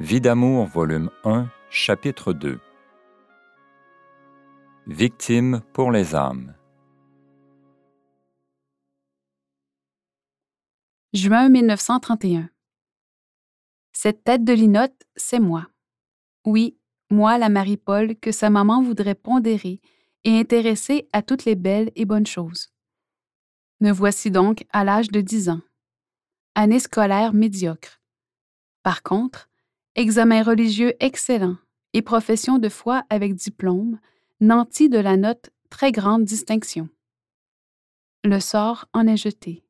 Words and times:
Vie 0.00 0.22
d'amour, 0.22 0.64
volume 0.64 1.10
1, 1.24 1.50
chapitre 1.68 2.32
2. 2.32 2.58
Victime 4.86 5.60
pour 5.74 5.92
les 5.92 6.14
âmes. 6.14 6.56
Juin 11.12 11.50
1931. 11.50 12.48
Cette 13.92 14.24
tête 14.24 14.42
de 14.42 14.54
linotte, 14.54 15.04
c'est 15.16 15.38
moi. 15.38 15.66
Oui, 16.46 16.78
moi, 17.10 17.36
la 17.36 17.50
Marie-Paul, 17.50 18.16
que 18.16 18.32
sa 18.32 18.48
maman 18.48 18.82
voudrait 18.82 19.14
pondérer 19.14 19.82
et 20.24 20.38
intéresser 20.38 21.10
à 21.12 21.20
toutes 21.20 21.44
les 21.44 21.56
belles 21.56 21.92
et 21.94 22.06
bonnes 22.06 22.26
choses. 22.26 22.72
Me 23.80 23.90
voici 23.90 24.30
donc 24.30 24.64
à 24.72 24.82
l'âge 24.82 25.10
de 25.10 25.20
10 25.20 25.50
ans. 25.50 25.60
Année 26.54 26.80
scolaire 26.80 27.34
médiocre. 27.34 28.00
Par 28.82 29.02
contre, 29.02 29.49
examen 29.96 30.42
religieux 30.42 30.94
excellent 31.00 31.56
et 31.92 32.02
profession 32.02 32.58
de 32.58 32.68
foi 32.68 33.04
avec 33.10 33.34
diplôme, 33.34 33.98
nanti 34.40 34.88
de 34.88 34.98
la 34.98 35.16
note 35.16 35.50
très 35.68 35.92
grande 35.92 36.24
distinction. 36.24 36.88
Le 38.24 38.38
sort 38.38 38.86
en 38.92 39.06
est 39.06 39.16
jeté. 39.16 39.64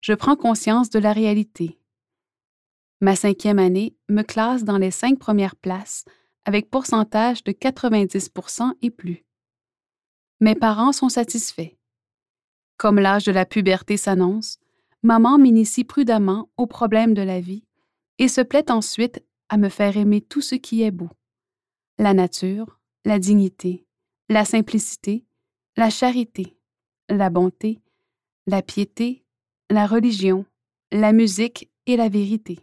Je 0.00 0.12
prends 0.12 0.36
conscience 0.36 0.90
de 0.90 0.98
la 0.98 1.12
réalité. 1.12 1.78
Ma 3.00 3.16
cinquième 3.16 3.58
année 3.58 3.96
me 4.08 4.22
classe 4.22 4.64
dans 4.64 4.78
les 4.78 4.90
cinq 4.90 5.18
premières 5.18 5.56
places 5.56 6.04
avec 6.44 6.70
pourcentage 6.70 7.42
de 7.42 7.52
90% 7.52 8.72
et 8.82 8.90
plus. 8.90 9.24
Mes 10.40 10.54
parents 10.54 10.92
sont 10.92 11.08
satisfaits. 11.08 11.76
Comme 12.76 13.00
l'âge 13.00 13.24
de 13.24 13.32
la 13.32 13.46
puberté 13.46 13.96
s'annonce, 13.96 14.58
maman 15.02 15.38
m'initie 15.38 15.84
prudemment 15.84 16.48
aux 16.56 16.66
problèmes 16.66 17.14
de 17.14 17.22
la 17.22 17.40
vie 17.40 17.65
et 18.18 18.28
se 18.28 18.40
plaît 18.40 18.70
ensuite 18.70 19.22
à 19.48 19.56
me 19.56 19.68
faire 19.68 19.96
aimer 19.96 20.20
tout 20.20 20.40
ce 20.40 20.54
qui 20.54 20.82
est 20.82 20.90
beau. 20.90 21.10
La 21.98 22.14
nature, 22.14 22.78
la 23.04 23.18
dignité, 23.18 23.86
la 24.28 24.44
simplicité, 24.44 25.24
la 25.76 25.90
charité, 25.90 26.58
la 27.08 27.30
bonté, 27.30 27.80
la 28.46 28.62
piété, 28.62 29.24
la 29.70 29.86
religion, 29.86 30.44
la 30.92 31.12
musique 31.12 31.70
et 31.86 31.96
la 31.96 32.08
vérité. 32.08 32.58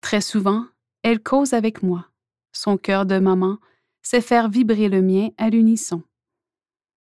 Très 0.00 0.20
souvent, 0.20 0.66
elle 1.02 1.22
cause 1.22 1.52
avec 1.52 1.82
moi. 1.82 2.08
Son 2.52 2.76
cœur 2.76 3.06
de 3.06 3.18
maman 3.18 3.58
sait 4.02 4.20
faire 4.20 4.48
vibrer 4.48 4.88
le 4.88 5.02
mien 5.02 5.30
à 5.36 5.50
l'unisson. 5.50 6.02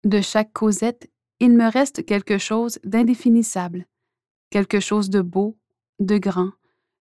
De 0.04 0.20
chaque 0.20 0.52
causette, 0.52 1.10
il 1.40 1.52
me 1.52 1.70
reste 1.70 2.04
quelque 2.04 2.38
chose 2.38 2.78
d'indéfinissable, 2.84 3.86
quelque 4.50 4.80
chose 4.80 5.10
de 5.10 5.20
beau, 5.20 5.56
de 6.00 6.18
grand, 6.18 6.52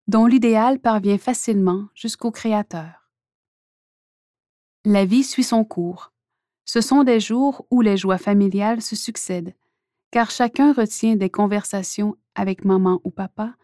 dont 0.07 0.25
l'idéal 0.25 0.79
parvient 0.79 1.17
facilement 1.17 1.87
jusqu'au 1.93 2.31
Créateur. 2.31 3.09
La 4.83 5.05
vie 5.05 5.23
suit 5.23 5.43
son 5.43 5.63
cours. 5.63 6.11
Ce 6.65 6.81
sont 6.81 7.03
des 7.03 7.19
jours 7.19 7.65
où 7.69 7.81
les 7.81 7.97
joies 7.97 8.17
familiales 8.17 8.81
se 8.81 8.95
succèdent, 8.95 9.53
car 10.09 10.31
chacun 10.31 10.73
retient 10.73 11.15
des 11.15 11.29
conversations 11.29 12.17
avec 12.35 12.65
maman 12.65 12.99
ou 13.03 13.11
papa, 13.11 13.55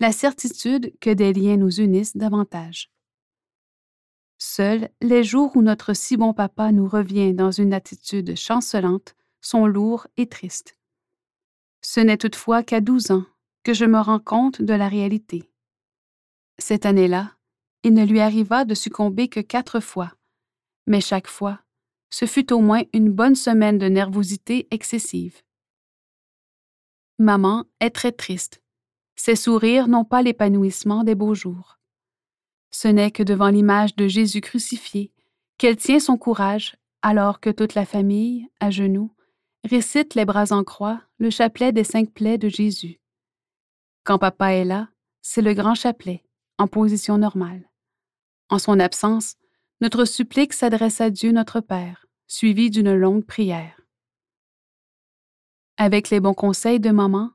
la 0.00 0.12
certitude 0.12 0.92
que 1.00 1.10
des 1.10 1.32
liens 1.32 1.56
nous 1.56 1.80
unissent 1.80 2.16
davantage. 2.16 2.90
Seuls 4.38 4.88
les 5.00 5.22
jours 5.22 5.56
où 5.56 5.62
notre 5.62 5.94
si 5.94 6.16
bon 6.16 6.32
papa 6.32 6.72
nous 6.72 6.88
revient 6.88 7.32
dans 7.32 7.52
une 7.52 7.72
attitude 7.72 8.36
chancelante 8.36 9.14
sont 9.40 9.66
lourds 9.66 10.08
et 10.16 10.26
tristes. 10.26 10.76
Ce 11.80 12.00
n'est 12.00 12.16
toutefois 12.16 12.62
qu'à 12.62 12.80
douze 12.80 13.10
ans 13.10 13.24
que 13.62 13.74
je 13.74 13.84
me 13.84 14.00
rends 14.00 14.18
compte 14.18 14.60
de 14.60 14.74
la 14.74 14.88
réalité. 14.88 15.51
Cette 16.58 16.86
année-là, 16.86 17.32
il 17.82 17.94
ne 17.94 18.04
lui 18.04 18.20
arriva 18.20 18.64
de 18.64 18.74
succomber 18.74 19.28
que 19.28 19.40
quatre 19.40 19.80
fois, 19.80 20.12
mais 20.86 21.00
chaque 21.00 21.26
fois, 21.26 21.60
ce 22.10 22.26
fut 22.26 22.52
au 22.52 22.60
moins 22.60 22.82
une 22.92 23.10
bonne 23.10 23.34
semaine 23.34 23.78
de 23.78 23.86
nervosité 23.86 24.68
excessive. 24.70 25.42
Maman 27.18 27.64
est 27.80 27.90
très 27.90 28.12
triste. 28.12 28.62
Ses 29.16 29.36
sourires 29.36 29.88
n'ont 29.88 30.04
pas 30.04 30.22
l'épanouissement 30.22 31.04
des 31.04 31.14
beaux 31.14 31.34
jours. 31.34 31.78
Ce 32.70 32.88
n'est 32.88 33.10
que 33.10 33.22
devant 33.22 33.48
l'image 33.48 33.96
de 33.96 34.08
Jésus 34.08 34.40
crucifié 34.40 35.12
qu'elle 35.58 35.76
tient 35.76 36.00
son 36.00 36.16
courage 36.16 36.76
alors 37.02 37.40
que 37.40 37.50
toute 37.50 37.74
la 37.74 37.84
famille, 37.84 38.48
à 38.60 38.70
genoux, 38.70 39.10
récite 39.64 40.14
les 40.14 40.24
bras 40.24 40.52
en 40.52 40.64
croix 40.64 41.00
le 41.18 41.30
chapelet 41.30 41.72
des 41.72 41.84
cinq 41.84 42.10
plaies 42.10 42.38
de 42.38 42.48
Jésus. 42.48 43.00
Quand 44.04 44.18
papa 44.18 44.54
est 44.54 44.64
là, 44.64 44.88
c'est 45.20 45.42
le 45.42 45.54
grand 45.54 45.74
chapelet, 45.74 46.24
en 46.62 46.68
position 46.68 47.18
normale. 47.18 47.68
En 48.48 48.60
son 48.60 48.78
absence, 48.78 49.34
notre 49.80 50.04
supplique 50.04 50.52
s'adresse 50.52 51.00
à 51.00 51.10
Dieu 51.10 51.32
notre 51.32 51.60
Père, 51.60 52.06
suivie 52.28 52.70
d'une 52.70 52.94
longue 52.94 53.24
prière. 53.24 53.80
Avec 55.76 56.10
les 56.10 56.20
bons 56.20 56.34
conseils 56.34 56.78
de 56.78 56.90
maman, 56.90 57.32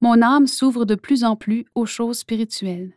mon 0.00 0.22
âme 0.22 0.46
s'ouvre 0.46 0.86
de 0.86 0.94
plus 0.94 1.24
en 1.24 1.36
plus 1.36 1.66
aux 1.74 1.84
choses 1.84 2.20
spirituelles. 2.20 2.96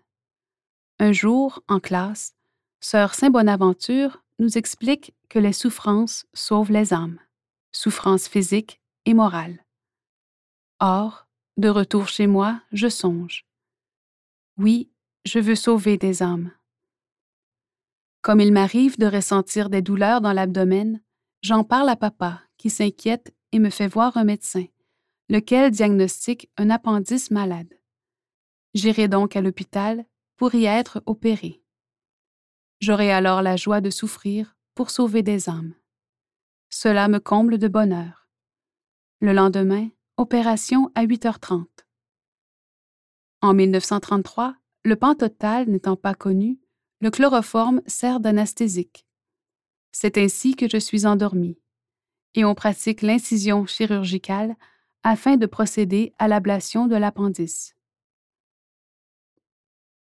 Un 1.00 1.12
jour, 1.12 1.62
en 1.68 1.82
classe, 1.82 2.34
Sœur 2.80 3.14
Saint-Bonaventure 3.14 4.24
nous 4.40 4.58
explique 4.58 5.14
que 5.28 5.40
les 5.40 5.52
souffrances 5.52 6.26
sauvent 6.34 6.72
les 6.72 6.94
âmes, 6.94 7.20
souffrances 7.74 8.30
physiques 8.30 8.80
et 9.06 9.14
morales. 9.14 9.66
Or, 10.80 11.28
de 11.58 11.68
retour 11.68 12.08
chez 12.08 12.28
moi, 12.28 12.62
je 12.72 12.88
songe. 12.88 13.46
Oui, 14.58 14.93
je 15.26 15.40
veux 15.40 15.56
sauver 15.56 15.98
des 15.98 16.22
âmes. 16.22 16.52
Comme 18.22 18.40
il 18.40 18.52
m'arrive 18.52 18.98
de 18.98 19.06
ressentir 19.06 19.70
des 19.70 19.82
douleurs 19.82 20.22
dans 20.22 20.34
l'abdomen, 20.34 21.02
j'en 21.42 21.64
parle 21.64 21.90
à 21.90 21.96
papa, 21.96 22.42
qui 22.58 22.70
s'inquiète 22.70 23.34
et 23.52 23.60
me 23.60 23.70
fait 23.70 23.88
voir 23.88 24.18
un 24.18 24.24
médecin, 24.24 24.66
lequel 25.30 25.72
diagnostique 25.72 26.50
un 26.58 26.70
appendice 26.70 27.32
malade. 27.32 27.74
J'irai 28.74 29.08
donc 29.08 29.36
à 29.36 29.42
l'hôpital 29.42 30.06
pour 30.38 30.56
y 30.56 30.66
être 30.66 31.02
opéré. 31.06 31.62
J'aurai 32.82 33.12
alors 33.12 33.42
la 33.42 33.56
joie 33.56 33.82
de 33.82 33.90
souffrir 33.90 34.58
pour 34.76 34.90
sauver 34.90 35.24
des 35.24 35.50
âmes. 35.50 35.74
Cela 36.70 37.08
me 37.08 37.20
comble 37.20 37.58
de 37.58 37.68
bonheur. 37.68 38.28
Le 39.22 39.32
lendemain, 39.32 39.90
opération 40.18 40.92
à 40.96 41.06
8h30. 41.06 41.66
En 43.42 43.54
1933, 43.54 44.56
le 44.84 44.96
total 44.96 45.70
n'étant 45.70 45.96
pas 45.96 46.14
connu, 46.14 46.60
le 47.00 47.10
chloroforme 47.10 47.82
sert 47.88 48.20
d'anesthésique. 48.20 49.06
C'est 49.92 50.18
ainsi 50.18 50.56
que 50.56 50.70
je 50.70 50.78
suis 50.78 51.06
endormie. 51.06 51.60
Et 52.36 52.46
on 52.46 52.56
pratique 52.56 53.02
l'incision 53.02 53.66
chirurgicale 53.66 54.56
afin 55.04 55.38
de 55.38 55.46
procéder 55.46 56.14
à 56.18 56.28
l'ablation 56.28 56.88
de 56.88 56.96
l'appendice. 56.96 57.76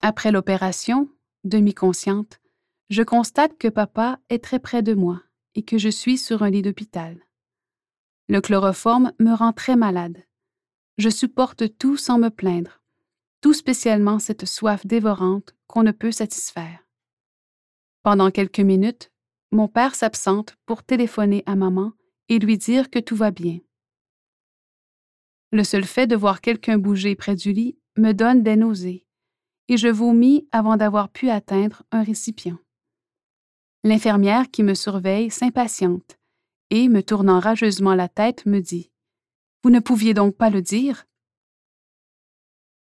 Après 0.01 0.33
l'opération, 0.33 1.09
demi-consciente, 1.45 2.41
je 2.89 3.03
constate 3.03 3.57
que 3.59 3.69
papa 3.69 4.19
est 4.29 4.43
très 4.43 4.59
près 4.59 4.83
de 4.83 4.95
moi 4.95 5.23
et 5.55 5.63
que 5.63 5.79
je 5.79 5.89
suis 5.89 6.19
sur 6.19 6.43
un 6.43 6.51
lit 6.51 6.63
d'hôpital. 6.63 7.19
Le 8.29 8.41
chloroforme 8.41 9.13
me 9.19 9.35
rend 9.35 9.53
très 9.53 9.77
malade. 9.77 10.25
Je 10.99 11.09
supporte 11.09 11.77
tout 11.79 11.97
sans 11.97 12.19
me 12.19 12.31
plaindre, 12.31 12.82
tout 13.43 13.53
spécialement 13.53 14.19
cette 14.19 14.47
soif 14.47 14.87
dévorante 14.87 15.55
qu'on 15.67 15.83
ne 15.83 15.91
peut 15.91 16.13
satisfaire. 16.13 16.87
Pendant 18.03 18.31
quelques 18.31 18.61
minutes, 18.61 19.13
mon 19.51 19.69
père 19.69 19.95
s'absente 19.95 20.57
pour 20.65 20.85
téléphoner 20.85 21.43
à 21.45 21.57
maman 21.57 21.93
et 22.29 22.39
lui 22.39 22.57
dire 22.57 22.89
que 22.89 23.01
tout 23.01 23.17
va 23.17 23.31
bien. 23.31 23.59
Le 25.51 25.65
seul 25.65 25.85
fait 25.85 26.07
de 26.07 26.17
voir 26.17 26.41
quelqu'un 26.41 26.79
bouger 26.79 27.15
près 27.17 27.37
du 27.37 27.53
lit 27.53 27.77
me 27.99 28.13
donne 28.13 28.43
des 28.43 28.57
nausées 28.57 29.07
et 29.69 29.77
je 29.77 29.89
vomis 29.89 30.49
avant 30.53 30.77
d'avoir 30.77 31.09
pu 31.11 31.29
atteindre 31.29 31.83
un 31.91 32.03
récipient. 32.03 32.59
L'infirmière 33.85 34.51
qui 34.51 34.63
me 34.63 34.75
surveille 34.75 35.31
s'impatiente 35.31 36.17
et, 36.71 36.89
me 36.89 37.03
tournant 37.03 37.41
rageusement 37.41 37.95
la 37.95 38.09
tête, 38.09 38.47
me 38.47 38.61
dit 38.61 38.91
Vous 39.63 39.71
ne 39.71 39.81
pouviez 39.81 40.15
donc 40.15 40.37
pas 40.37 40.49
le 40.49 40.63
dire? 40.63 41.07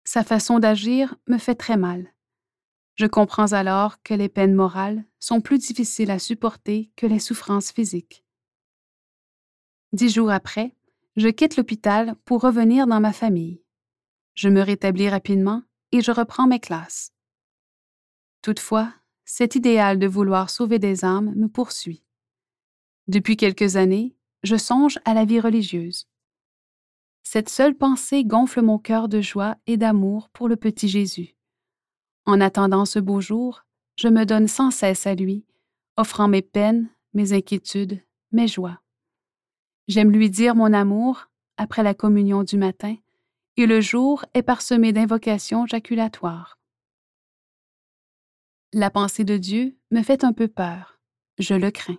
Sa 0.04 0.22
façon 0.22 0.58
d'agir 0.58 1.16
me 1.28 1.38
fait 1.38 1.54
très 1.54 1.76
mal. 1.76 2.12
Je 2.96 3.06
comprends 3.06 3.52
alors 3.52 4.02
que 4.02 4.14
les 4.14 4.28
peines 4.28 4.54
morales 4.54 5.04
sont 5.18 5.40
plus 5.40 5.58
difficiles 5.58 6.10
à 6.10 6.18
supporter 6.18 6.92
que 6.96 7.06
les 7.06 7.18
souffrances 7.18 7.72
physiques. 7.72 8.24
Dix 9.92 10.10
jours 10.10 10.30
après, 10.30 10.74
je 11.16 11.28
quitte 11.28 11.56
l'hôpital 11.56 12.16
pour 12.24 12.42
revenir 12.42 12.86
dans 12.86 13.00
ma 13.00 13.12
famille. 13.12 13.62
Je 14.34 14.48
me 14.48 14.60
rétablis 14.60 15.08
rapidement 15.08 15.62
et 15.92 16.00
je 16.00 16.10
reprends 16.10 16.46
mes 16.46 16.60
classes. 16.60 17.12
Toutefois, 18.42 18.92
cet 19.24 19.54
idéal 19.54 19.98
de 19.98 20.06
vouloir 20.06 20.50
sauver 20.50 20.78
des 20.78 21.04
âmes 21.04 21.32
me 21.34 21.48
poursuit. 21.48 22.04
Depuis 23.08 23.36
quelques 23.36 23.76
années, 23.76 24.16
je 24.42 24.56
songe 24.56 24.98
à 25.04 25.14
la 25.14 25.24
vie 25.24 25.40
religieuse. 25.40 26.06
Cette 27.24 27.48
seule 27.48 27.74
pensée 27.74 28.24
gonfle 28.24 28.60
mon 28.60 28.78
cœur 28.78 29.08
de 29.08 29.20
joie 29.20 29.56
et 29.66 29.76
d'amour 29.76 30.28
pour 30.28 30.46
le 30.46 30.56
petit 30.56 30.88
Jésus. 30.88 31.34
En 32.26 32.40
attendant 32.40 32.84
ce 32.84 32.98
beau 32.98 33.20
jour, 33.20 33.64
je 33.96 34.08
me 34.08 34.24
donne 34.24 34.46
sans 34.46 34.70
cesse 34.70 35.06
à 35.06 35.14
lui, 35.14 35.44
offrant 35.96 36.28
mes 36.28 36.42
peines, 36.42 36.88
mes 37.14 37.32
inquiétudes, 37.32 38.02
mes 38.30 38.46
joies. 38.46 38.78
J'aime 39.88 40.10
lui 40.10 40.30
dire 40.30 40.54
mon 40.54 40.72
amour 40.72 41.30
après 41.56 41.82
la 41.82 41.94
communion 41.94 42.44
du 42.44 42.58
matin, 42.58 42.96
et 43.56 43.66
le 43.66 43.80
jour 43.80 44.24
est 44.34 44.42
parsemé 44.42 44.92
d'invocations 44.92 45.66
jaculatoires. 45.66 46.58
La 48.72 48.90
pensée 48.90 49.24
de 49.24 49.38
Dieu 49.38 49.78
me 49.90 50.02
fait 50.02 50.24
un 50.24 50.32
peu 50.32 50.48
peur, 50.48 51.00
je 51.38 51.54
le 51.54 51.70
crains. 51.70 51.98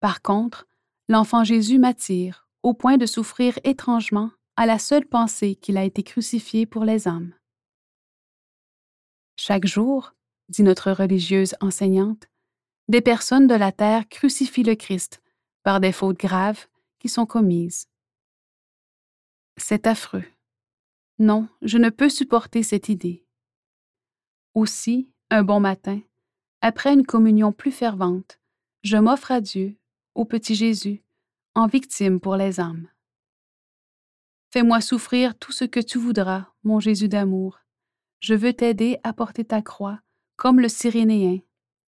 Par 0.00 0.22
contre, 0.22 0.66
l'enfant 1.08 1.44
Jésus 1.44 1.78
m'attire 1.78 2.47
au 2.68 2.74
point 2.74 2.98
de 2.98 3.06
souffrir 3.06 3.58
étrangement 3.64 4.30
à 4.56 4.66
la 4.66 4.78
seule 4.78 5.06
pensée 5.06 5.54
qu'il 5.54 5.78
a 5.78 5.84
été 5.84 6.02
crucifié 6.02 6.66
pour 6.66 6.84
les 6.84 7.08
âmes. 7.08 7.32
Chaque 9.36 9.66
jour, 9.66 10.14
dit 10.50 10.62
notre 10.62 10.92
religieuse 10.92 11.54
enseignante, 11.62 12.28
des 12.88 13.00
personnes 13.00 13.46
de 13.46 13.54
la 13.54 13.72
terre 13.72 14.06
crucifient 14.10 14.64
le 14.64 14.74
Christ 14.74 15.22
par 15.62 15.80
des 15.80 15.92
fautes 15.92 16.18
graves 16.18 16.66
qui 16.98 17.08
sont 17.08 17.24
commises. 17.24 17.88
C'est 19.56 19.86
affreux. 19.86 20.26
Non, 21.18 21.48
je 21.62 21.78
ne 21.78 21.88
peux 21.88 22.10
supporter 22.10 22.62
cette 22.62 22.90
idée. 22.90 23.24
Aussi, 24.52 25.10
un 25.30 25.42
bon 25.42 25.58
matin, 25.58 26.02
après 26.60 26.92
une 26.92 27.06
communion 27.06 27.50
plus 27.50 27.72
fervente, 27.72 28.38
je 28.82 28.98
m'offre 28.98 29.32
à 29.32 29.40
Dieu, 29.40 29.74
au 30.14 30.26
petit 30.26 30.54
Jésus, 30.54 31.02
en 31.58 31.66
victime 31.66 32.20
pour 32.20 32.36
les 32.36 32.60
âmes. 32.60 32.86
Fais-moi 34.52 34.80
souffrir 34.80 35.36
tout 35.36 35.50
ce 35.50 35.64
que 35.64 35.80
tu 35.80 35.98
voudras, 35.98 36.46
mon 36.62 36.78
Jésus 36.78 37.08
d'amour. 37.08 37.58
Je 38.20 38.34
veux 38.34 38.52
t'aider 38.52 38.98
à 39.02 39.12
porter 39.12 39.44
ta 39.44 39.60
croix, 39.60 40.00
comme 40.36 40.60
le 40.60 40.68
Cyrénéen, 40.68 41.40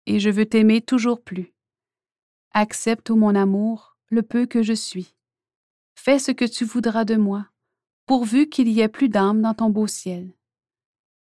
et 0.05 0.21
je 0.21 0.29
veux 0.29 0.45
t'aimer 0.45 0.79
toujours 0.79 1.21
plus. 1.21 1.53
Accepte, 2.53 3.09
ô 3.09 3.17
mon 3.17 3.35
amour, 3.35 3.97
le 4.07 4.21
peu 4.21 4.45
que 4.45 4.63
je 4.63 4.71
suis. 4.71 5.13
Fais 5.95 6.17
ce 6.17 6.31
que 6.31 6.45
tu 6.45 6.63
voudras 6.63 7.03
de 7.03 7.17
moi, 7.17 7.49
pourvu 8.05 8.47
qu'il 8.47 8.69
y 8.69 8.79
ait 8.79 8.87
plus 8.87 9.09
d'âme 9.09 9.41
dans 9.41 9.53
ton 9.53 9.69
beau 9.69 9.85
ciel. 9.85 10.31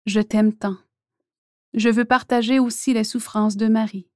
Je 0.06 0.20
t'aime 0.20 0.52
tant. 0.52 0.76
Je 1.74 1.88
veux 1.88 2.04
partager 2.04 2.60
aussi 2.60 2.94
les 2.94 3.02
souffrances 3.02 3.56
de 3.56 3.66
Marie, 3.66 4.08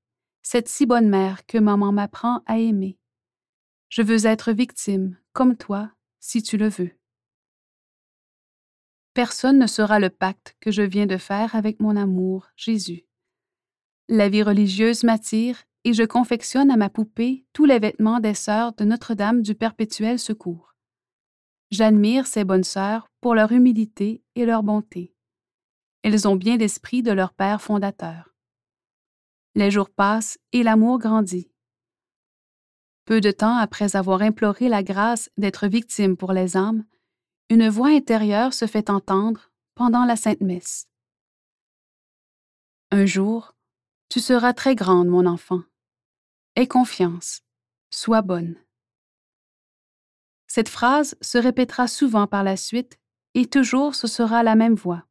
cette 0.42 0.68
si 0.68 0.86
bonne 0.86 1.08
mère 1.08 1.46
que 1.46 1.58
maman 1.58 1.90
m'apprend 1.90 2.44
à 2.46 2.60
aimer. 2.60 2.99
Je 3.90 4.02
veux 4.02 4.24
être 4.24 4.52
victime, 4.52 5.18
comme 5.32 5.56
toi, 5.56 5.90
si 6.20 6.42
tu 6.42 6.56
le 6.56 6.68
veux. 6.68 6.92
Personne 9.14 9.58
ne 9.58 9.66
saura 9.66 9.98
le 9.98 10.10
pacte 10.10 10.56
que 10.60 10.70
je 10.70 10.82
viens 10.82 11.06
de 11.06 11.16
faire 11.16 11.56
avec 11.56 11.80
mon 11.80 11.96
amour, 11.96 12.46
Jésus. 12.56 13.04
La 14.08 14.28
vie 14.28 14.44
religieuse 14.44 15.02
m'attire 15.02 15.64
et 15.82 15.92
je 15.92 16.04
confectionne 16.04 16.70
à 16.70 16.76
ma 16.76 16.88
poupée 16.88 17.44
tous 17.52 17.64
les 17.64 17.80
vêtements 17.80 18.20
des 18.20 18.34
sœurs 18.34 18.74
de 18.74 18.84
Notre-Dame 18.84 19.42
du 19.42 19.56
Perpétuel 19.56 20.20
Secours. 20.20 20.76
J'admire 21.72 22.28
ces 22.28 22.44
bonnes 22.44 22.64
sœurs 22.64 23.08
pour 23.20 23.34
leur 23.34 23.50
humilité 23.50 24.22
et 24.36 24.44
leur 24.44 24.62
bonté. 24.62 25.16
Elles 26.02 26.28
ont 26.28 26.36
bien 26.36 26.56
l'esprit 26.56 27.02
de 27.02 27.10
leur 27.10 27.32
Père 27.34 27.60
fondateur. 27.60 28.36
Les 29.56 29.72
jours 29.72 29.90
passent 29.90 30.38
et 30.52 30.62
l'amour 30.62 31.00
grandit. 31.00 31.50
Peu 33.10 33.20
de 33.20 33.32
temps 33.32 33.56
après 33.56 33.96
avoir 33.96 34.22
imploré 34.22 34.68
la 34.68 34.84
grâce 34.84 35.32
d'être 35.36 35.66
victime 35.66 36.16
pour 36.16 36.32
les 36.32 36.56
âmes, 36.56 36.84
une 37.48 37.68
voix 37.68 37.88
intérieure 37.88 38.54
se 38.54 38.68
fait 38.68 38.88
entendre 38.88 39.50
pendant 39.74 40.04
la 40.04 40.14
Sainte 40.14 40.40
Messe. 40.40 40.86
Un 42.92 43.06
jour, 43.06 43.56
tu 44.10 44.20
seras 44.20 44.52
très 44.52 44.76
grande, 44.76 45.08
mon 45.08 45.26
enfant. 45.26 45.64
Aie 46.54 46.68
confiance, 46.68 47.42
sois 47.90 48.22
bonne. 48.22 48.54
Cette 50.46 50.68
phrase 50.68 51.16
se 51.20 51.38
répétera 51.38 51.88
souvent 51.88 52.28
par 52.28 52.44
la 52.44 52.56
suite 52.56 52.96
et 53.34 53.46
toujours 53.46 53.96
ce 53.96 54.06
sera 54.06 54.44
la 54.44 54.54
même 54.54 54.76
voix. 54.76 55.04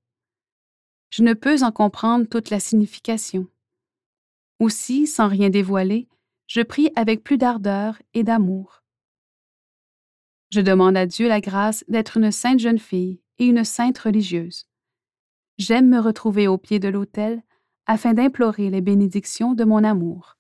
Je 1.10 1.22
ne 1.22 1.34
peux 1.34 1.62
en 1.64 1.74
comprendre 1.74 2.28
toute 2.30 2.50
la 2.50 2.62
signification. 2.62 3.46
Aussi, 4.58 5.06
sans 5.06 5.28
rien 5.28 5.50
dévoiler, 5.50 6.08
je 6.50 6.62
prie 6.62 6.90
avec 6.96 7.24
plus 7.24 7.38
d'ardeur 7.38 8.02
et 8.16 8.24
d'amour. 8.24 8.84
Je 10.50 10.62
demande 10.62 10.98
à 10.98 11.06
Dieu 11.06 11.28
la 11.28 11.42
grâce 11.42 11.86
d'être 11.88 12.18
une 12.18 12.32
sainte 12.32 12.60
jeune 12.60 12.80
fille 12.80 13.22
et 13.38 13.46
une 13.46 13.64
sainte 13.64 14.00
religieuse. 14.00 14.66
J'aime 15.60 15.88
me 15.88 16.00
retrouver 16.00 16.48
au 16.48 16.58
pied 16.58 16.80
de 16.80 16.88
l'autel 16.88 17.44
afin 17.86 18.16
d'implorer 18.16 18.72
les 18.72 18.82
bénédictions 18.82 19.54
de 19.54 19.64
mon 19.64 19.84
amour. 19.84 20.38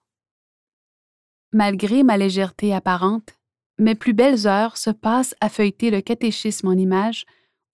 Malgré 1.51 2.01
ma 2.01 2.17
légèreté 2.17 2.73
apparente, 2.73 3.35
mes 3.77 3.95
plus 3.95 4.13
belles 4.13 4.47
heures 4.47 4.77
se 4.77 4.89
passent 4.89 5.35
à 5.41 5.50
feuilleter 5.50 5.91
le 5.91 6.01
catéchisme 6.01 6.69
en 6.69 6.73
images 6.73 7.25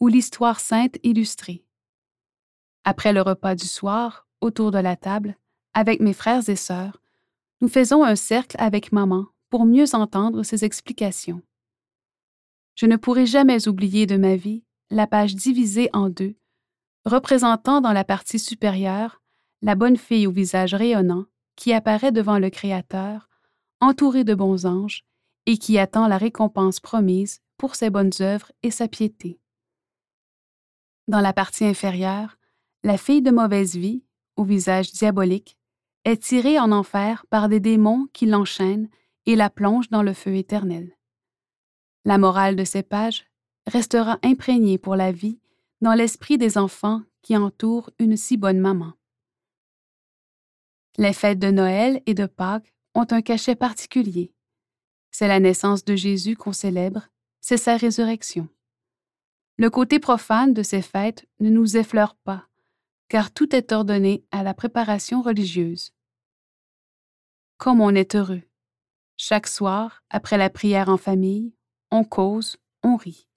ou 0.01 0.09
l'histoire 0.09 0.59
sainte 0.59 0.97
illustrée. 1.03 1.63
Après 2.83 3.13
le 3.13 3.21
repas 3.21 3.55
du 3.55 3.65
soir, 3.65 4.27
autour 4.41 4.71
de 4.71 4.77
la 4.77 4.97
table, 4.97 5.37
avec 5.73 6.01
mes 6.01 6.13
frères 6.13 6.47
et 6.49 6.55
sœurs, 6.57 7.01
nous 7.65 7.71
faisons 7.71 8.03
un 8.03 8.15
cercle 8.15 8.55
avec 8.59 8.91
maman 8.91 9.25
pour 9.49 9.65
mieux 9.65 9.95
entendre 9.95 10.43
ses 10.43 10.65
explications. 10.65 11.41
Je 12.75 12.85
ne 12.85 12.95
pourrai 12.95 13.25
jamais 13.25 13.67
oublier 13.67 14.05
de 14.05 14.17
ma 14.17 14.35
vie 14.35 14.63
la 14.91 15.07
page 15.07 15.33
divisée 15.33 15.89
en 15.91 16.09
deux, 16.09 16.35
représentant 17.05 17.81
dans 17.81 17.91
la 17.91 18.03
partie 18.03 18.37
supérieure 18.37 19.19
la 19.63 19.73
bonne 19.73 19.97
fille 19.97 20.27
au 20.27 20.31
visage 20.31 20.75
rayonnant 20.75 21.25
qui 21.55 21.73
apparaît 21.73 22.11
devant 22.11 22.37
le 22.37 22.51
Créateur, 22.51 23.29
entourée 23.81 24.25
de 24.25 24.35
bons 24.35 24.67
anges, 24.67 25.03
et 25.47 25.57
qui 25.57 25.79
attend 25.79 26.07
la 26.07 26.19
récompense 26.19 26.79
promise 26.79 27.39
pour 27.57 27.73
ses 27.73 27.89
bonnes 27.89 28.13
œuvres 28.19 28.51
et 28.61 28.69
sa 28.69 28.87
piété. 28.87 29.39
Dans 31.07 31.19
la 31.19 31.33
partie 31.33 31.65
inférieure, 31.65 32.37
la 32.83 32.99
fille 32.99 33.23
de 33.23 33.31
mauvaise 33.31 33.75
vie, 33.75 34.03
au 34.35 34.43
visage 34.43 34.91
diabolique, 34.91 35.57
est 36.05 36.21
tirée 36.21 36.59
en 36.59 36.71
enfer 36.71 37.25
par 37.29 37.49
des 37.49 37.59
démons 37.59 38.07
qui 38.13 38.27
l'enchaînent 38.27 38.89
et 39.25 39.35
la 39.35 39.49
plongent 39.49 39.89
dans 39.89 40.03
le 40.03 40.13
feu 40.13 40.35
éternel. 40.35 40.95
La 42.05 42.17
morale 42.17 42.55
de 42.55 42.63
ces 42.63 42.83
pages 42.83 43.25
restera 43.65 44.19
imprégnée 44.23 44.77
pour 44.77 44.95
la 44.95 45.11
vie 45.11 45.39
dans 45.81 45.93
l'esprit 45.93 46.37
des 46.37 46.57
enfants 46.57 47.01
qui 47.23 47.35
entourent 47.35 47.89
une 47.97 48.15
si 48.15 48.37
bonne 48.37 48.59
maman. 48.59 48.93
Les 50.97 51.13
fêtes 51.13 51.39
de 51.39 51.51
Noël 51.51 52.01
et 52.05 52.13
de 52.13 52.27
Pâques 52.27 52.71
ont 52.93 53.07
un 53.09 53.21
cachet 53.21 53.55
particulier. 53.55 54.31
C'est 55.11 55.27
la 55.27 55.39
naissance 55.39 55.83
de 55.83 55.95
Jésus 55.95 56.35
qu'on 56.35 56.53
célèbre, 56.53 57.09
c'est 57.41 57.57
sa 57.57 57.77
résurrection. 57.77 58.47
Le 59.57 59.69
côté 59.69 59.99
profane 59.99 60.53
de 60.53 60.63
ces 60.63 60.81
fêtes 60.81 61.25
ne 61.39 61.49
nous 61.49 61.77
effleure 61.77 62.15
pas, 62.15 62.47
car 63.09 63.31
tout 63.31 63.55
est 63.55 63.71
ordonné 63.71 64.23
à 64.31 64.43
la 64.43 64.53
préparation 64.53 65.21
religieuse. 65.21 65.91
Comme 67.57 67.81
on 67.81 67.95
est 67.95 68.15
heureux. 68.15 68.41
Chaque 69.17 69.47
soir, 69.47 70.03
après 70.09 70.37
la 70.37 70.49
prière 70.49 70.89
en 70.89 70.97
famille, 70.97 71.53
on 71.91 72.03
cause, 72.03 72.57
on 72.83 72.97
rit. 72.97 73.27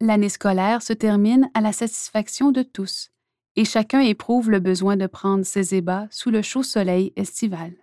L'année 0.00 0.28
scolaire 0.28 0.82
se 0.82 0.92
termine 0.92 1.50
à 1.54 1.60
la 1.60 1.72
satisfaction 1.72 2.52
de 2.52 2.62
tous, 2.62 3.10
et 3.56 3.64
chacun 3.64 4.00
éprouve 4.00 4.50
le 4.50 4.60
besoin 4.60 4.96
de 4.96 5.08
prendre 5.08 5.44
ses 5.44 5.74
ébats 5.74 6.06
sous 6.10 6.30
le 6.30 6.42
chaud 6.42 6.62
soleil 6.62 7.12
estival 7.16 7.74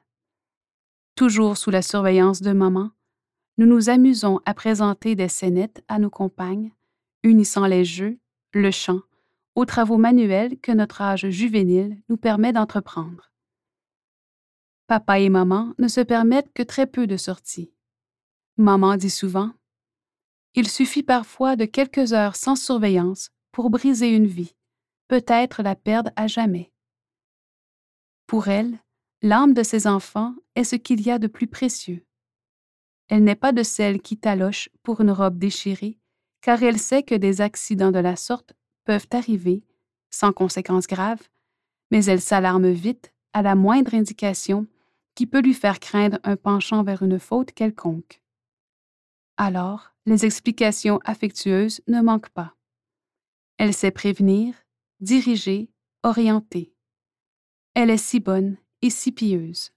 toujours 1.16 1.58
sous 1.58 1.72
la 1.72 1.82
surveillance 1.82 2.42
de 2.42 2.52
maman, 2.52 2.92
nous 3.58 3.66
nous 3.66 3.90
amusons 3.90 4.42
à 4.46 4.54
présenter 4.54 5.16
des 5.16 5.30
scénettes 5.30 5.84
à 5.88 5.98
nos 5.98 6.10
compagnes, 6.10 6.72
unissant 7.24 7.66
les 7.66 7.86
jeux, 7.86 8.20
le 8.54 8.70
chant, 8.70 9.00
aux 9.56 9.66
travaux 9.66 9.98
manuels 9.98 10.60
que 10.60 10.72
notre 10.72 11.02
âge 11.02 11.30
juvénile 11.30 12.02
nous 12.10 12.18
permet 12.18 12.54
d'entreprendre. 12.54 13.32
Papa 14.88 15.20
et 15.20 15.30
maman 15.30 15.74
ne 15.80 15.88
se 15.88 16.02
permettent 16.02 16.54
que 16.54 16.64
très 16.64 16.86
peu 16.86 17.08
de 17.08 17.18
sorties. 17.18 17.74
Maman 18.58 18.98
dit 18.98 19.10
souvent 19.10 19.52
Il 20.54 20.70
suffit 20.70 21.04
parfois 21.04 21.56
de 21.56 21.66
quelques 21.66 22.14
heures 22.14 22.36
sans 22.36 22.56
surveillance 22.56 23.32
pour 23.52 23.70
briser 23.70 24.10
une 24.10 24.28
vie, 24.28 24.56
peut-être 25.08 25.64
la 25.64 25.76
perdre 25.76 26.12
à 26.16 26.28
jamais. 26.28 26.72
Pour 28.28 28.48
elle, 28.48 28.78
L'âme 29.28 29.56
de 29.56 29.64
ses 29.64 29.88
enfants 29.88 30.36
est 30.54 30.64
ce 30.64 30.76
qu'il 30.76 31.02
y 31.02 31.10
a 31.10 31.18
de 31.18 31.26
plus 31.26 31.48
précieux. 31.48 32.06
Elle 33.08 33.24
n'est 33.24 33.34
pas 33.34 33.54
de 33.54 33.64
celle 33.64 34.00
qui 34.00 34.18
taloche 34.18 34.70
pour 34.84 35.02
une 35.02 35.10
robe 35.10 35.40
déchirée, 35.40 35.98
car 36.42 36.62
elle 36.62 36.78
sait 36.78 37.02
que 37.02 37.16
des 37.16 37.42
accidents 37.42 37.90
de 37.90 37.98
la 37.98 38.18
sorte 38.18 38.54
peuvent 38.86 39.08
arriver, 39.12 39.64
sans 40.10 40.32
conséquences 40.32 40.88
graves, 40.88 41.28
mais 41.92 42.06
elle 42.06 42.22
s'alarme 42.22 42.70
vite 42.70 43.14
à 43.34 43.42
la 43.42 43.56
moindre 43.56 43.94
indication 43.94 44.68
qui 45.16 45.28
peut 45.28 45.42
lui 45.42 45.54
faire 45.54 45.80
craindre 45.80 46.20
un 46.24 46.36
penchant 46.36 46.84
vers 46.84 47.04
une 47.04 47.20
faute 47.20 47.52
quelconque. 47.52 48.22
Alors, 49.38 49.94
les 50.06 50.26
explications 50.26 51.00
affectueuses 51.04 51.82
ne 51.88 52.02
manquent 52.02 52.30
pas. 52.30 52.56
Elle 53.58 53.74
sait 53.74 53.92
prévenir, 53.92 54.54
diriger 55.00 55.70
orientée. 56.04 56.74
Elle 57.74 57.90
est 57.90 57.98
si 57.98 58.20
bonne 58.20 58.58
et 58.82 58.90
si 58.90 59.12
pieuse. 59.12 59.72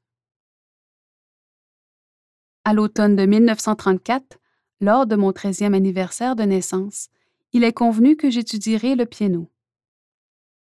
À 2.65 2.75
l'automne 2.75 3.17
de 3.17 3.25
1934, 3.25 4.39
lors 4.81 5.07
de 5.07 5.17
mon 5.17 5.31
13e 5.31 5.75
anniversaire 5.75 6.37
de 6.37 6.43
naissance, 6.43 7.09
il 7.53 7.65
est 7.65 7.73
convenu 7.73 8.17
que 8.17 8.31
j'étudierai 8.31 8.95
le 8.95 9.07
piano. 9.07 9.51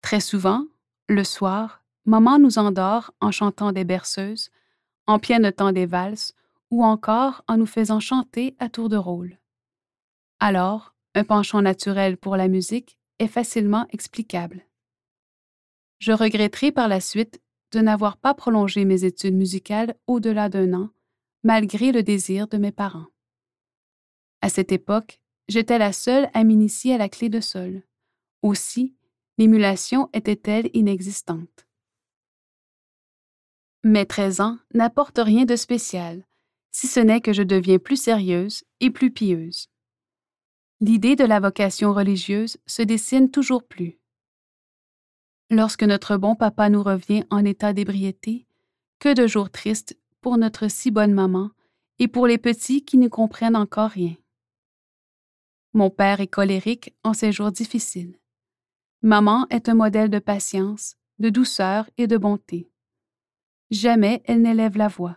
Très 0.00 0.20
souvent, 0.20 0.66
le 1.08 1.24
soir, 1.24 1.84
maman 2.04 2.38
nous 2.38 2.58
endort 2.58 3.12
en 3.20 3.30
chantant 3.30 3.72
des 3.72 3.84
berceuses, 3.84 4.50
en 5.06 5.18
pianotant 5.18 5.72
des 5.72 5.86
valses 5.86 6.34
ou 6.70 6.84
encore 6.84 7.44
en 7.48 7.56
nous 7.56 7.66
faisant 7.66 8.00
chanter 8.00 8.56
à 8.58 8.68
tour 8.68 8.88
de 8.88 8.96
rôle. 8.96 9.38
Alors, 10.40 10.94
un 11.14 11.24
penchant 11.24 11.62
naturel 11.62 12.16
pour 12.16 12.36
la 12.36 12.48
musique 12.48 12.98
est 13.18 13.28
facilement 13.28 13.86
explicable. 13.90 14.66
Je 15.98 16.12
regretterai 16.12 16.72
par 16.72 16.88
la 16.88 17.00
suite 17.00 17.40
de 17.70 17.80
n'avoir 17.80 18.16
pas 18.16 18.34
prolongé 18.34 18.84
mes 18.84 19.04
études 19.04 19.36
musicales 19.36 19.94
au-delà 20.06 20.48
d'un 20.48 20.74
an, 20.74 20.90
malgré 21.44 21.92
le 21.92 22.02
désir 22.02 22.48
de 22.48 22.56
mes 22.56 22.72
parents. 22.72 23.06
À 24.40 24.48
cette 24.48 24.72
époque, 24.72 25.21
j'étais 25.52 25.78
la 25.78 25.92
seule 25.92 26.30
à 26.34 26.44
m'initier 26.44 26.94
à 26.94 26.98
la 26.98 27.08
clé 27.08 27.28
de 27.28 27.40
sol. 27.40 27.82
Aussi, 28.40 28.94
l'émulation 29.38 30.08
était-elle 30.14 30.70
inexistante. 30.72 31.66
Mes 33.84 34.06
13 34.06 34.40
ans 34.40 34.58
n'apportent 34.74 35.20
rien 35.22 35.44
de 35.44 35.56
spécial, 35.56 36.24
si 36.70 36.86
ce 36.86 37.00
n'est 37.00 37.20
que 37.20 37.32
je 37.32 37.42
deviens 37.42 37.78
plus 37.78 37.96
sérieuse 37.96 38.64
et 38.80 38.90
plus 38.90 39.10
pieuse. 39.10 39.68
L'idée 40.80 41.16
de 41.16 41.24
la 41.24 41.38
vocation 41.38 41.92
religieuse 41.92 42.56
se 42.66 42.82
dessine 42.82 43.30
toujours 43.30 43.62
plus. 43.62 43.98
Lorsque 45.50 45.82
notre 45.82 46.16
bon 46.16 46.34
papa 46.34 46.70
nous 46.70 46.82
revient 46.82 47.24
en 47.30 47.44
état 47.44 47.72
d'ébriété, 47.72 48.46
que 48.98 49.12
de 49.12 49.26
jours 49.26 49.50
tristes 49.50 49.98
pour 50.22 50.38
notre 50.38 50.68
si 50.68 50.90
bonne 50.90 51.12
maman 51.12 51.50
et 51.98 52.08
pour 52.08 52.26
les 52.26 52.38
petits 52.38 52.84
qui 52.84 52.96
ne 52.96 53.08
comprennent 53.08 53.56
encore 53.56 53.90
rien. 53.90 54.14
Mon 55.74 55.88
père 55.88 56.20
est 56.20 56.26
colérique 56.26 56.94
en 57.02 57.14
ces 57.14 57.32
jours 57.32 57.50
difficiles. 57.50 58.18
Maman 59.00 59.46
est 59.48 59.68
un 59.68 59.74
modèle 59.74 60.10
de 60.10 60.18
patience, 60.18 60.96
de 61.18 61.30
douceur 61.30 61.88
et 61.96 62.06
de 62.06 62.18
bonté. 62.18 62.70
Jamais 63.70 64.22
elle 64.26 64.42
n'élève 64.42 64.76
la 64.76 64.88
voix. 64.88 65.16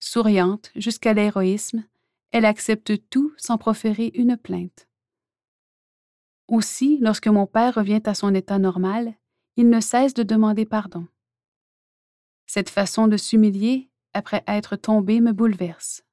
Souriante 0.00 0.70
jusqu'à 0.76 1.12
l'héroïsme, 1.12 1.84
elle 2.32 2.46
accepte 2.46 3.08
tout 3.10 3.34
sans 3.36 3.58
proférer 3.58 4.12
une 4.14 4.36
plainte. 4.36 4.88
Aussi, 6.48 6.98
lorsque 7.00 7.28
mon 7.28 7.46
père 7.46 7.74
revient 7.74 8.02
à 8.06 8.14
son 8.14 8.34
état 8.34 8.58
normal, 8.58 9.14
il 9.56 9.68
ne 9.68 9.80
cesse 9.80 10.14
de 10.14 10.22
demander 10.22 10.64
pardon. 10.64 11.06
Cette 12.46 12.70
façon 12.70 13.08
de 13.08 13.16
s'humilier 13.16 13.90
après 14.14 14.42
être 14.46 14.76
tombé 14.76 15.20
me 15.20 15.32
bouleverse 15.32 16.05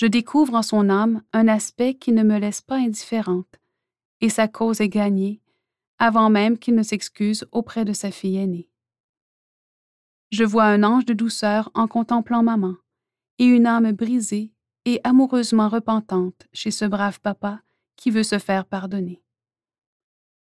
je 0.00 0.06
découvre 0.06 0.54
en 0.54 0.62
son 0.62 0.88
âme 0.88 1.22
un 1.34 1.46
aspect 1.46 1.92
qui 1.92 2.12
ne 2.12 2.22
me 2.22 2.38
laisse 2.38 2.62
pas 2.62 2.76
indifférente, 2.76 3.60
et 4.22 4.30
sa 4.30 4.48
cause 4.48 4.80
est 4.80 4.88
gagnée 4.88 5.42
avant 5.98 6.30
même 6.30 6.56
qu'il 6.56 6.74
ne 6.74 6.82
s'excuse 6.82 7.46
auprès 7.52 7.84
de 7.84 7.92
sa 7.92 8.10
fille 8.10 8.38
aînée. 8.38 8.70
Je 10.30 10.42
vois 10.42 10.64
un 10.64 10.84
ange 10.84 11.04
de 11.04 11.12
douceur 11.12 11.70
en 11.74 11.86
contemplant 11.86 12.42
maman, 12.42 12.76
et 13.38 13.44
une 13.44 13.66
âme 13.66 13.92
brisée 13.92 14.54
et 14.86 15.02
amoureusement 15.04 15.68
repentante 15.68 16.46
chez 16.54 16.70
ce 16.70 16.86
brave 16.86 17.20
papa 17.20 17.60
qui 17.96 18.10
veut 18.10 18.22
se 18.22 18.38
faire 18.38 18.64
pardonner. 18.64 19.22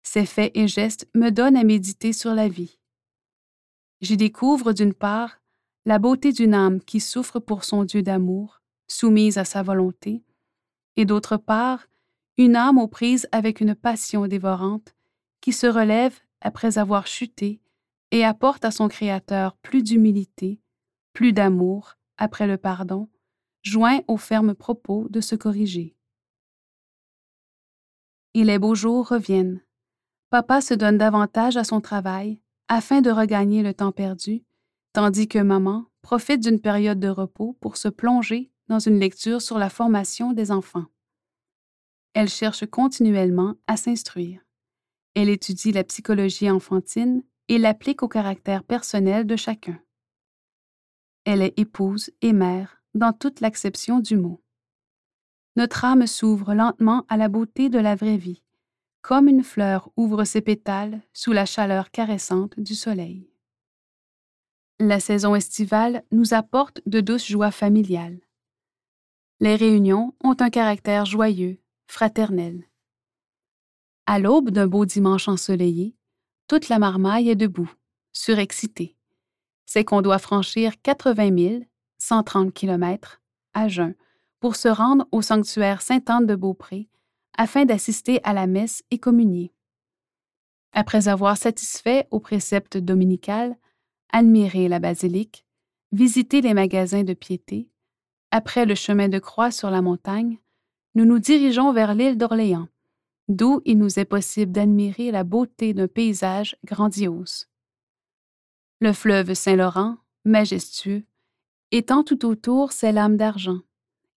Ces 0.03 0.25
faits 0.25 0.55
et 0.55 0.69
gestes 0.69 1.09
me 1.13 1.31
donnent 1.31 1.57
à 1.57 1.65
méditer 1.65 2.13
sur 2.13 2.33
la 2.33 2.47
vie. 2.47 2.79
J'y 3.99 4.15
découvre 4.15 4.71
d'une 4.71 4.93
part 4.93 5.41
la 5.85 5.99
beauté 5.99 6.31
d'une 6.31 6.53
âme 6.53 6.79
qui 6.79 7.01
souffre 7.01 7.39
pour 7.39 7.65
son 7.65 7.83
Dieu 7.83 8.03
d'amour, 8.03 8.62
soumise 8.93 9.37
à 9.37 9.45
sa 9.45 9.63
volonté, 9.63 10.23
et 10.95 11.05
d'autre 11.05 11.37
part, 11.37 11.87
une 12.37 12.55
âme 12.55 12.77
aux 12.77 12.87
prises 12.87 13.27
avec 13.31 13.59
une 13.59 13.75
passion 13.75 14.27
dévorante 14.27 14.95
qui 15.41 15.51
se 15.51 15.67
relève 15.67 16.19
après 16.41 16.77
avoir 16.77 17.07
chuté 17.07 17.61
et 18.11 18.23
apporte 18.23 18.65
à 18.65 18.71
son 18.71 18.87
Créateur 18.87 19.57
plus 19.57 19.83
d'humilité, 19.83 20.61
plus 21.13 21.33
d'amour 21.33 21.95
après 22.17 22.47
le 22.47 22.57
pardon, 22.57 23.09
joint 23.63 24.01
aux 24.07 24.17
fermes 24.17 24.53
propos 24.53 25.07
de 25.09 25.21
se 25.21 25.35
corriger. 25.35 25.95
Et 28.35 28.43
les 28.43 28.59
beaux 28.59 28.75
jours 28.75 29.09
reviennent. 29.09 29.61
Papa 30.29 30.61
se 30.61 30.73
donne 30.73 30.97
davantage 30.97 31.57
à 31.57 31.63
son 31.63 31.81
travail 31.81 32.39
afin 32.67 33.01
de 33.01 33.11
regagner 33.11 33.63
le 33.63 33.73
temps 33.73 33.91
perdu, 33.91 34.43
tandis 34.93 35.27
que 35.27 35.39
maman 35.39 35.85
profite 36.01 36.41
d'une 36.41 36.59
période 36.59 36.99
de 36.99 37.09
repos 37.09 37.57
pour 37.59 37.77
se 37.77 37.87
plonger 37.87 38.52
dans 38.73 38.79
une 38.79 38.99
lecture 38.99 39.39
sur 39.39 39.59
la 39.59 39.69
formation 39.69 40.33
des 40.33 40.49
enfants. 40.49 40.87
Elle 42.15 42.27
cherche 42.27 42.65
continuellement 42.65 43.53
à 43.67 43.77
s'instruire. 43.77 44.41
Elle 45.13 45.29
étudie 45.29 45.71
la 45.71 45.83
psychologie 45.83 46.49
enfantine 46.49 47.21
et 47.49 47.59
l'applique 47.59 48.01
au 48.01 48.07
caractère 48.07 48.63
personnel 48.63 49.27
de 49.27 49.35
chacun. 49.35 49.79
Elle 51.23 51.43
est 51.43 51.53
épouse 51.59 52.09
et 52.23 52.33
mère 52.33 52.81
dans 52.95 53.13
toute 53.13 53.41
l'acception 53.41 53.99
du 53.99 54.17
mot. 54.17 54.41
Notre 55.55 55.85
âme 55.85 56.07
s'ouvre 56.07 56.55
lentement 56.55 57.05
à 57.09 57.17
la 57.17 57.27
beauté 57.27 57.69
de 57.69 57.77
la 57.77 57.93
vraie 57.93 58.17
vie, 58.17 58.41
comme 59.03 59.27
une 59.27 59.43
fleur 59.43 59.91
ouvre 59.97 60.23
ses 60.23 60.41
pétales 60.41 60.99
sous 61.13 61.31
la 61.31 61.45
chaleur 61.45 61.91
caressante 61.91 62.59
du 62.59 62.73
soleil. 62.73 63.29
La 64.79 64.99
saison 64.99 65.35
estivale 65.35 66.03
nous 66.11 66.33
apporte 66.33 66.81
de 66.87 67.01
douces 67.01 67.27
joies 67.27 67.51
familiales. 67.51 68.22
Les 69.43 69.57
réunions 69.57 70.15
ont 70.23 70.37
un 70.39 70.49
caractère 70.49 71.05
joyeux, 71.05 71.59
fraternel. 71.87 72.63
À 74.05 74.17
l'aube 74.17 74.51
d'un 74.51 74.67
beau 74.67 74.85
dimanche 74.85 75.27
ensoleillé, 75.27 75.97
toute 76.47 76.69
la 76.69 76.79
marmaille 76.79 77.27
est 77.27 77.35
debout, 77.35 77.69
surexcitée. 78.13 78.95
C'est 79.65 79.83
qu'on 79.83 80.01
doit 80.01 80.19
franchir 80.19 80.81
80 80.81 81.37
000, 81.37 81.63
130 81.97 82.53
km, 82.53 83.21
à 83.53 83.67
jeun, 83.67 83.95
pour 84.39 84.55
se 84.55 84.69
rendre 84.69 85.09
au 85.11 85.21
sanctuaire 85.21 85.81
Sainte-Anne 85.81 86.25
de 86.25 86.35
Beaupré 86.35 86.87
afin 87.37 87.65
d'assister 87.65 88.21
à 88.23 88.31
la 88.31 88.47
messe 88.47 88.81
et 88.91 88.97
communier. 88.97 89.53
Après 90.71 91.09
avoir 91.09 91.35
satisfait 91.35 92.07
aux 92.11 92.21
préceptes 92.21 92.77
dominicales, 92.77 93.57
admirer 94.13 94.69
la 94.69 94.79
basilique, 94.79 95.45
visiter 95.91 96.39
les 96.39 96.53
magasins 96.53 97.03
de 97.03 97.13
piété, 97.13 97.72
après 98.33 98.65
le 98.65 98.73
chemin 98.73 99.09
de 99.09 99.19
croix 99.19 99.51
sur 99.51 99.69
la 99.69 99.83
montagne, 99.83 100.39
nous 100.95 101.05
nous 101.05 101.19
dirigeons 101.19 101.71
vers 101.71 101.93
l'île 101.93 102.17
d'Orléans, 102.17 102.67
d'où 103.27 103.61
il 103.63 103.77
nous 103.77 103.99
est 103.99 104.05
possible 104.05 104.51
d'admirer 104.51 105.11
la 105.11 105.23
beauté 105.23 105.75
d'un 105.75 105.87
paysage 105.87 106.57
grandiose. 106.65 107.47
Le 108.81 108.91
fleuve 108.91 109.35
Saint-Laurent, 109.35 109.97
majestueux, 110.25 111.03
étend 111.69 112.03
tout 112.03 112.25
autour 112.25 112.71
ses 112.71 112.91
lames 112.91 113.17
d'argent, 113.17 113.59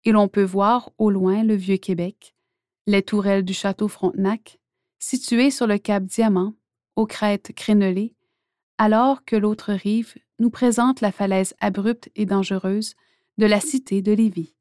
et 0.05 0.13
l'on 0.13 0.29
peut 0.29 0.45
voir 0.45 0.91
au 0.97 1.11
loin 1.11 1.43
le 1.43 1.57
vieux 1.57 1.79
Québec, 1.79 2.37
les 2.87 3.03
tourelles 3.03 3.45
du 3.45 3.53
château 3.53 3.89
Frontenac, 3.89 4.61
situées 5.01 5.51
sur 5.51 5.67
le 5.67 5.79
cap 5.79 6.05
Diamant, 6.05 6.55
aux 6.95 7.07
crêtes 7.07 7.53
crénelées, 7.57 8.15
alors 8.79 9.25
que 9.25 9.35
l'autre 9.35 9.73
rive 9.73 10.15
nous 10.39 10.51
présente 10.51 11.01
la 11.01 11.11
falaise 11.11 11.53
abrupte 11.59 12.11
et 12.15 12.27
dangereuse 12.27 12.95
de 13.39 13.47
la 13.47 13.61
cité 13.61 14.03
de 14.03 14.13
Lévis. 14.13 14.55